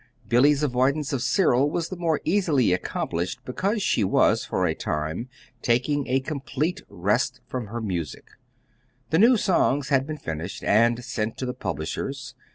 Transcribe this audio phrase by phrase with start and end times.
[0.27, 5.29] Billy's avoidance of Cyril was the more easily accomplished because she was for a time
[5.61, 8.29] taking a complete rest from her music.
[9.11, 12.33] The new songs had been finished and sent to the publishers.